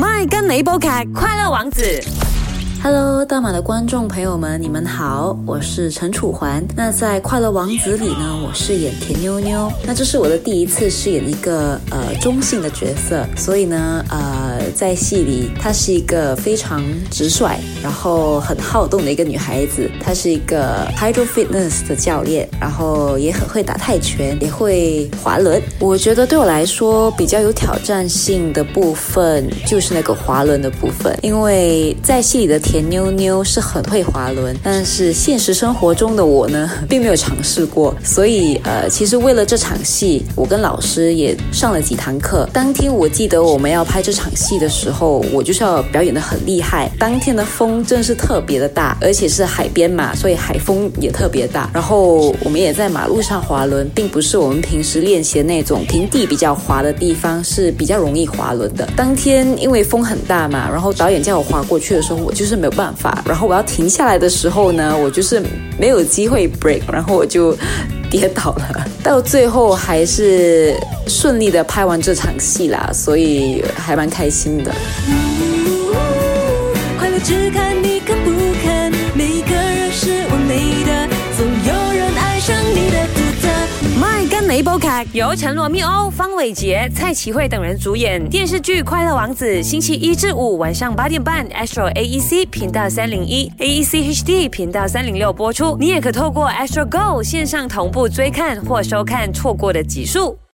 [0.00, 2.29] 麦跟你波卡快乐王子。
[2.82, 6.66] Hello，大马的观众朋友们，你们好，我是陈楚环。
[6.74, 9.70] 那在《快乐王子》里呢，我饰演田妞妞。
[9.84, 19.90] 那这是我的第一次饰演一个呃中性的角色，所以呢，呃，在戏里她是一个非常直率，然后很好动的一个女孩子。
[20.02, 25.60] 她是一个 Hydro Fitness 的教练，然后也很会打泰拳，也会滑轮。
[25.80, 42.48] 我觉得对我来说比较有挑战性的部分就是那个滑轮的部分，因为在戏里的甜妞妞是很会滑轮，但是现实生活中的我呢，并没有尝试过，所以呃，其实为了这场戏，我跟老师也上了几堂课。
[42.52, 46.88] 当天我记得我们要拍这场戏的时候，我就是要表演的很厉害。
[46.96, 51.68] 当天的风真是特别的大，而且是海边嘛，所以海风也特别大。
[51.74, 58.88] 然后我们也在马路上滑轮，并不是我们平时练习的那种平地比较滑的地方，是比较容易滑轮的。
[58.96, 63.22] 当天因为风很大嘛，然后导演叫我滑过去的时候，我就是没有办法。
[63.26, 65.42] 然后我要停下来的时候呢，我就是
[65.78, 67.56] 没有机会 break，然后我就
[68.10, 68.86] 跌倒了。
[69.02, 74.72] 到最后还是顺利的拍完这场戏啦，所以还蛮开心的。
[85.12, 95.78] 由陈罗密欧、方伟杰、蔡启慧等人主演电视剧《快乐王子》，星期一至五晚上八点半，Astro AEC 频道三零一，AEC HD 频道三零六播出。
[95.80, 100.40] 你也可透过 Astro Go 线上同步追看或收看错过的集数。